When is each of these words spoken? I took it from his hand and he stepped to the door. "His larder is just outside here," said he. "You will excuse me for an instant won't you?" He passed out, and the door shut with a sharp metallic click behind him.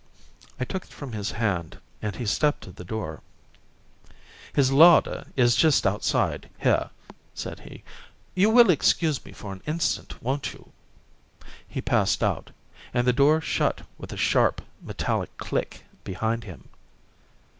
I 0.59 0.65
took 0.65 0.85
it 0.85 0.89
from 0.91 1.11
his 1.11 1.29
hand 1.29 1.77
and 2.01 2.15
he 2.15 2.25
stepped 2.25 2.63
to 2.63 2.71
the 2.71 2.83
door. 2.83 3.21
"His 4.51 4.71
larder 4.71 5.25
is 5.35 5.55
just 5.55 5.85
outside 5.85 6.49
here," 6.57 6.89
said 7.35 7.59
he. 7.59 7.83
"You 8.33 8.49
will 8.49 8.71
excuse 8.71 9.23
me 9.23 9.31
for 9.31 9.53
an 9.53 9.61
instant 9.67 10.19
won't 10.23 10.53
you?" 10.55 10.71
He 11.67 11.81
passed 11.81 12.23
out, 12.23 12.49
and 12.95 13.05
the 13.05 13.13
door 13.13 13.41
shut 13.41 13.83
with 13.99 14.11
a 14.11 14.17
sharp 14.17 14.63
metallic 14.83 15.37
click 15.37 15.83
behind 16.03 16.45
him. 16.45 16.69